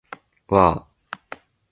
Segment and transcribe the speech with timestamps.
[0.47, 0.87] わー